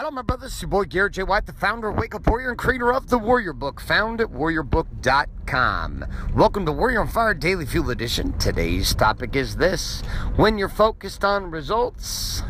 [0.00, 0.52] Hello, my brothers.
[0.52, 1.24] It's your boy Garrett J.
[1.24, 4.28] White, the founder of Wake Up Warrior and creator of the Warrior Book, found at
[4.28, 6.06] warriorbook.com.
[6.34, 8.32] Welcome to Warrior on Fire Daily Fuel Edition.
[8.38, 10.00] Today's topic is this
[10.36, 12.42] When you're focused on results,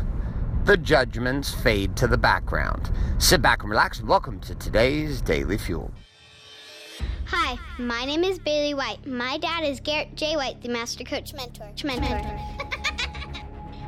[0.63, 2.89] the judgments fade to the background.
[3.17, 5.91] Sit back and relax, and welcome to today's Daily Fuel.
[7.25, 9.05] Hi, my name is Bailey White.
[9.05, 10.37] My dad is Garrett J.
[10.37, 11.69] White, the Master Coach Mentor.
[11.83, 12.80] Mentor.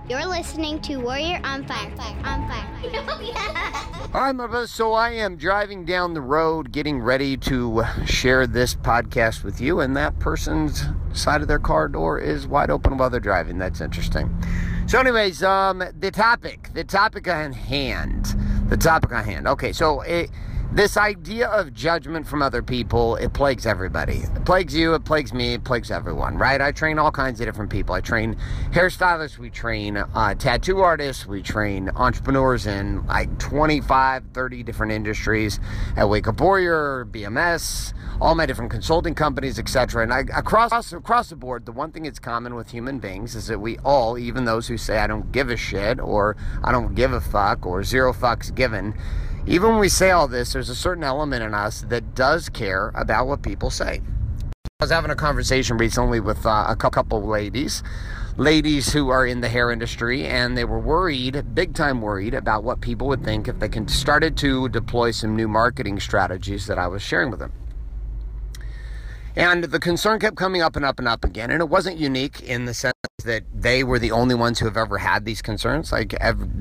[0.09, 1.89] You're listening to Warrior on Fire.
[1.95, 2.17] Fire.
[2.25, 2.73] On Fire.
[4.13, 4.69] All right, my brothers.
[4.69, 9.79] So I am driving down the road, getting ready to share this podcast with you,
[9.79, 13.57] and that person's side of their car door is wide open while they're driving.
[13.57, 14.29] That's interesting.
[14.87, 18.35] So, anyways, um, the topic, the topic on hand,
[18.67, 19.47] the topic on hand.
[19.47, 20.29] Okay, so it
[20.73, 24.23] this idea of judgment from other people it plagues everybody.
[24.35, 26.59] It plagues you it plagues me it plagues everyone right?
[26.59, 27.93] I train all kinds of different people.
[27.93, 28.35] I train
[28.71, 35.59] hairstylists we train uh, tattoo artists we train entrepreneurs in like 25 30 different industries
[35.95, 41.29] at wake up warrior bms all my different consulting companies etc and I, across across
[41.29, 44.45] the board the one thing that's common with human beings is that we all even
[44.45, 47.83] those who say i don't give a shit or i don't give a fuck or
[47.83, 48.95] zero fucks given
[49.45, 52.91] even when we say all this, there's a certain element in us that does care
[52.95, 54.01] about what people say.
[54.79, 57.83] I was having a conversation recently with uh, a couple ladies,
[58.37, 62.63] ladies who are in the hair industry, and they were worried, big time worried, about
[62.63, 66.87] what people would think if they started to deploy some new marketing strategies that I
[66.87, 67.51] was sharing with them.
[69.35, 71.49] And the concern kept coming up and up and up again.
[71.49, 72.93] And it wasn't unique in the sense
[73.25, 75.91] that they were the only ones who have ever had these concerns.
[75.91, 76.13] Like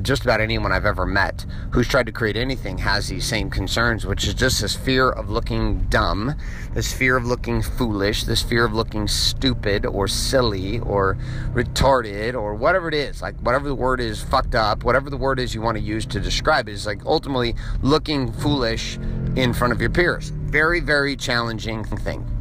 [0.02, 4.06] just about anyone I've ever met who's tried to create anything has these same concerns,
[4.06, 6.34] which is just this fear of looking dumb,
[6.72, 11.18] this fear of looking foolish, this fear of looking stupid or silly or
[11.52, 13.20] retarded or whatever it is.
[13.20, 16.06] Like whatever the word is, fucked up, whatever the word is you want to use
[16.06, 18.96] to describe it is like ultimately looking foolish
[19.36, 20.28] in front of your peers.
[20.28, 22.31] Very, very challenging thing.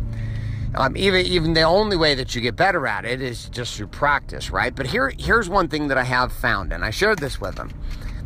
[0.73, 3.88] Um, even even the only way that you get better at it is just through
[3.88, 4.73] practice, right?
[4.73, 7.72] But here here's one thing that I have found, and I shared this with them.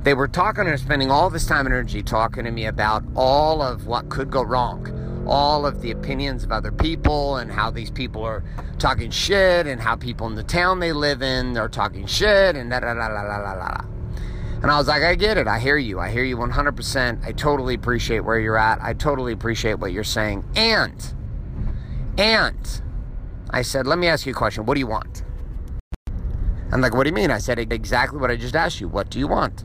[0.03, 3.63] They were talking and spending all this time and energy talking to me about all
[3.63, 7.89] of what could go wrong, all of the opinions of other people, and how these
[7.89, 8.43] people are
[8.77, 12.69] talking shit, and how people in the town they live in are talking shit, and
[12.69, 13.85] da da da da da da da.
[14.61, 15.47] And I was like, I get it.
[15.47, 15.99] I hear you.
[15.99, 17.25] I hear you 100%.
[17.25, 18.81] I totally appreciate where you're at.
[18.81, 20.45] I totally appreciate what you're saying.
[20.55, 21.13] And
[22.17, 22.81] and
[23.49, 24.65] I said, Let me ask you a question.
[24.65, 25.23] What do you want?
[26.71, 27.31] I'm like, What do you mean?
[27.31, 28.87] I said, Exactly what I just asked you.
[28.87, 29.63] What do you want?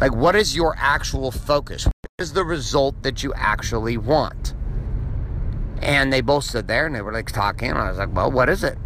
[0.00, 1.86] Like, what is your actual focus?
[1.86, 4.54] What is the result that you actually want?
[5.80, 7.70] And they both stood there and they were like talking.
[7.70, 8.78] And I was like, Well, what is it?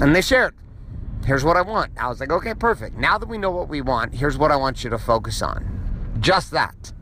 [0.00, 0.54] And they shared.
[1.24, 1.92] Here's what I want.
[1.98, 2.96] I was like, Okay, perfect.
[2.96, 6.16] Now that we know what we want, here's what I want you to focus on.
[6.20, 6.92] Just that.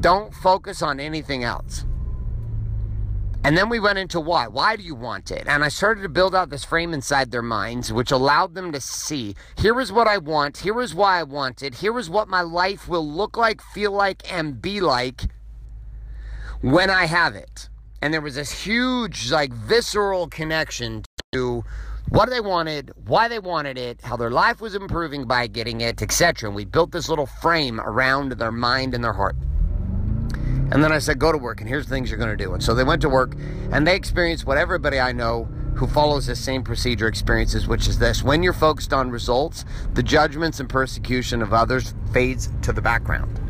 [0.00, 1.84] Don't focus on anything else.
[3.48, 4.46] And then we went into why.
[4.46, 5.44] Why do you want it?
[5.46, 8.80] And I started to build out this frame inside their minds, which allowed them to
[8.82, 12.28] see here is what I want, here is why I want it, here is what
[12.28, 15.30] my life will look like, feel like, and be like
[16.60, 17.70] when I have it.
[18.02, 21.64] And there was this huge, like, visceral connection to
[22.10, 26.02] what they wanted, why they wanted it, how their life was improving by getting it,
[26.02, 26.50] etc.
[26.50, 29.36] And we built this little frame around their mind and their heart.
[30.70, 32.52] And then I said, go to work, and here's the things you're going to do.
[32.52, 33.34] And so they went to work,
[33.72, 35.48] and they experienced what everybody I know
[35.78, 39.64] who follows this same procedure experiences, which is this when you're focused on results,
[39.94, 43.40] the judgments and persecution of others fades to the background.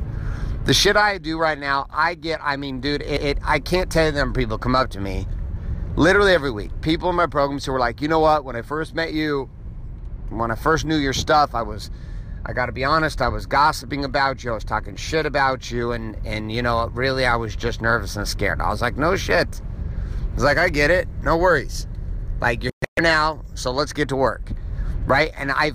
[0.67, 3.91] The shit I do right now, I get, I mean, dude, it, it I can't
[3.91, 5.27] tell you them people come up to me
[5.97, 6.71] literally every week.
[6.83, 9.49] People in my programs who are like, you know what, when I first met you,
[10.29, 11.91] when I first knew your stuff, I was
[12.47, 14.53] I got to be honest, I was gossiping about you.
[14.53, 15.93] I was talking shit about you.
[15.93, 18.61] And, and, you know, really, I was just nervous and scared.
[18.61, 19.61] I was like, no shit.
[19.61, 21.09] I was like, I get it.
[21.23, 21.87] No worries.
[22.41, 24.53] Like, you're here now, so let's get to work.
[25.07, 25.33] Right?
[25.37, 25.73] And I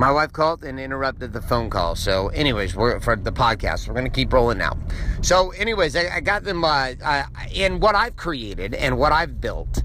[0.00, 1.94] my wife called and interrupted the phone call.
[1.94, 3.86] So, anyways, we're for the podcast.
[3.86, 4.78] We're gonna keep rolling now.
[5.20, 9.42] So, anyways, I, I got them uh, uh, in what I've created and what I've
[9.42, 9.82] built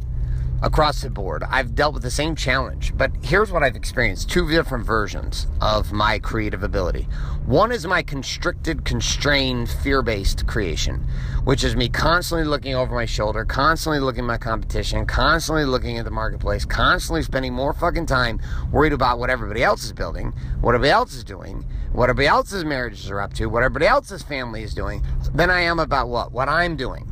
[0.66, 1.44] across the board.
[1.48, 5.94] I've dealt with the same challenge, but here's what I've experienced two different versions of
[5.94, 7.04] my creative ability.
[7.46, 11.06] One is my constricted, constrained, fear based creation,
[11.44, 16.00] which is me constantly looking over my shoulder, constantly looking at my competition, constantly looking
[16.00, 18.42] at the marketplace, constantly spending more fucking time
[18.72, 22.66] worried about what everybody else is building, what everybody else is doing, what everybody else's
[22.66, 25.04] marriages are up to, what everybody else's family is doing,
[25.36, 26.32] than I am about what?
[26.32, 27.12] What I'm doing.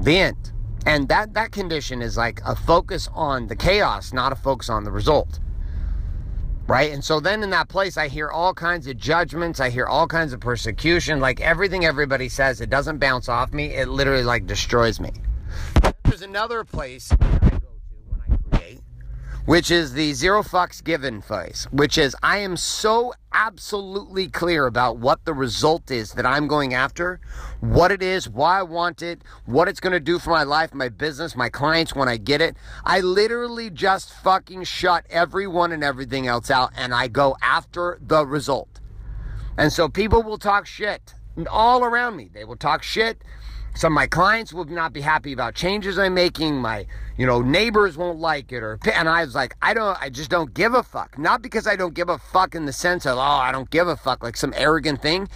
[0.00, 0.53] The end.
[0.86, 4.84] And that, that condition is like a focus on the chaos, not a focus on
[4.84, 5.40] the result.
[6.66, 6.92] right?
[6.92, 9.60] And so then in that place, I hear all kinds of judgments.
[9.60, 11.20] I hear all kinds of persecution.
[11.20, 13.66] Like everything everybody says, it doesn't bounce off me.
[13.66, 15.12] It literally like destroys me.
[16.04, 18.80] There's another place I go to when I create,
[19.46, 24.96] which is the zero fucks given phase, which is I am so absolutely clear about
[24.96, 27.20] what the result is that I'm going after,
[27.60, 30.72] what it is, why I want it, what it's going to do for my life,
[30.72, 32.56] my business, my clients when I get it.
[32.84, 38.26] I literally just fucking shut everyone and everything else out and I go after the
[38.26, 38.80] result.
[39.58, 41.14] And so people will talk shit
[41.50, 42.30] all around me.
[42.32, 43.22] They will talk shit.
[43.76, 46.56] Some of my clients will not be happy about changes I'm making.
[46.60, 46.86] My,
[47.16, 50.30] you know, neighbors won't like it or and I was like, I don't I just
[50.30, 51.18] don't give a fuck.
[51.18, 53.88] Not because I don't give a fuck in the sense of, oh, I don't give
[53.88, 55.28] a fuck like some arrogant thing.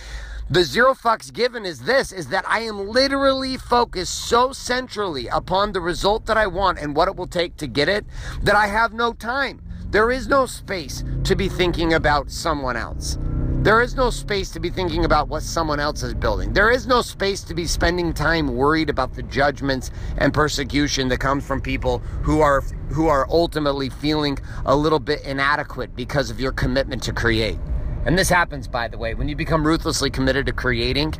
[0.49, 5.73] The zero fucks given is this is that I am literally focused so centrally upon
[5.73, 8.07] the result that I want and what it will take to get it
[8.43, 9.61] that I have no time.
[9.91, 13.19] There is no space to be thinking about someone else.
[13.61, 16.53] There is no space to be thinking about what someone else is building.
[16.53, 21.19] There is no space to be spending time worried about the judgments and persecution that
[21.19, 22.61] comes from people who are
[22.91, 27.59] who are ultimately feeling a little bit inadequate because of your commitment to create.
[28.07, 31.15] And this happens by the way, when you become ruthlessly committed to creating,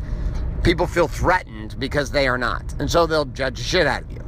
[0.63, 2.73] people feel threatened because they are not.
[2.79, 4.25] And so they'll judge shit out of you.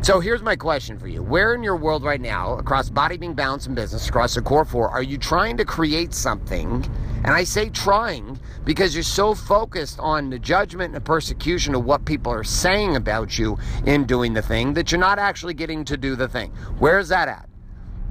[0.00, 1.24] So here's my question for you.
[1.24, 4.64] Where in your world right now, across body, being, balance, and business, across the core
[4.64, 6.88] four, are you trying to create something?
[7.24, 11.84] And I say trying because you're so focused on the judgment and the persecution of
[11.84, 15.84] what people are saying about you in doing the thing that you're not actually getting
[15.84, 16.50] to do the thing.
[16.78, 17.48] Where's that at?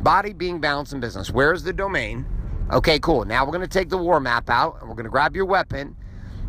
[0.01, 1.29] Body, being, balance, and business.
[1.29, 2.25] Where's the domain?
[2.71, 3.25] Okay, cool.
[3.25, 5.45] Now we're going to take the war map out and we're going to grab your
[5.45, 5.97] weapon,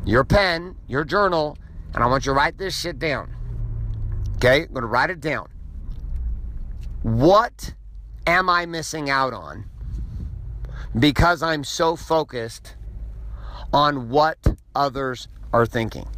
[0.04, 1.58] your pen, your journal,
[1.94, 3.34] and I want you to write this shit down.
[4.36, 5.48] Okay, I'm going to write it down.
[7.02, 7.74] What
[8.26, 9.64] am I missing out on
[10.98, 12.76] because I'm so focused
[13.72, 14.38] on what
[14.74, 16.08] others are thinking?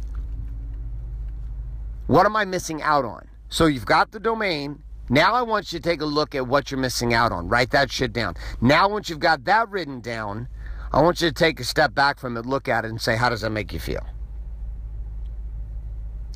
[2.07, 3.27] What am I missing out on?
[3.49, 4.83] So you've got the domain.
[5.09, 7.47] Now I want you to take a look at what you're missing out on.
[7.47, 8.35] Write that shit down.
[8.61, 10.47] Now, once you've got that written down,
[10.91, 13.15] I want you to take a step back from it, look at it, and say,
[13.15, 14.05] how does that make you feel?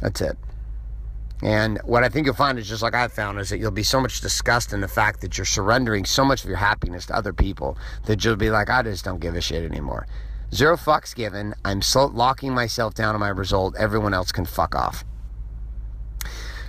[0.01, 0.37] That's it.
[1.41, 3.83] And what I think you'll find is just like I've found is that you'll be
[3.83, 7.15] so much disgust in the fact that you're surrendering so much of your happiness to
[7.15, 10.05] other people that you'll be like, I just don't give a shit anymore.
[10.53, 11.53] Zero fucks given.
[11.63, 13.75] I'm so locking myself down on my result.
[13.77, 15.05] Everyone else can fuck off.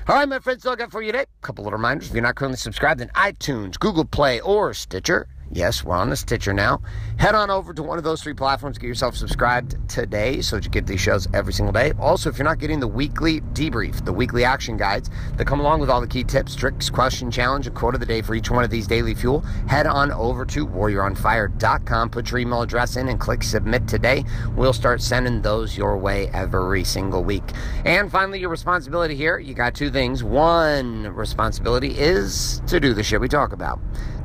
[0.06, 1.24] All right, my friends, so I got for you today.
[1.24, 2.08] A couple of reminders.
[2.08, 5.28] If you're not currently subscribed, then iTunes, Google Play, or Stitcher.
[5.52, 6.80] Yes, we're on the Stitcher now.
[7.18, 8.78] Head on over to one of those three platforms.
[8.78, 11.92] Get yourself subscribed today so that you get these shows every single day.
[11.98, 15.80] Also, if you're not getting the weekly debrief, the weekly action guides that come along
[15.80, 18.48] with all the key tips, tricks, question, challenge, and quote of the day for each
[18.48, 22.10] one of these daily fuel, head on over to warrioronfire.com.
[22.10, 24.24] Put your email address in and click submit today.
[24.54, 27.50] We'll start sending those your way every single week.
[27.84, 30.22] And finally, your responsibility here you got two things.
[30.22, 33.80] One responsibility is to do the shit we talk about.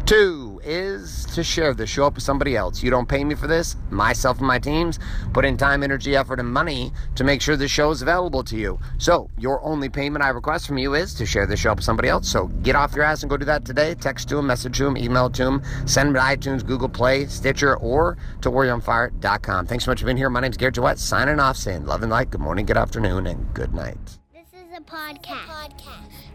[0.06, 1.90] Two is to share this.
[1.90, 2.82] show up with somebody else.
[2.84, 3.76] You don't pay me for this.
[3.90, 5.00] Myself and my teams
[5.34, 8.58] put in time, energy, effort, and money to make sure the show is available to
[8.58, 8.80] you.
[8.98, 11.86] So your only payment I request from you is to share the show up with
[11.86, 12.28] somebody else.
[12.28, 13.96] So get off your ass and go do that today.
[13.96, 17.26] Text to them, message to them, email to them, send them to iTunes, Google Play,
[17.28, 19.68] Stitcher, or to warrioronfire.com.
[19.68, 20.30] Thanks so much for being here.
[20.30, 20.82] My name's Garrett J.
[20.82, 23.98] White, signing off, saying love and light, good morning, good afternoon, and good night.
[24.34, 26.35] This is a podcast.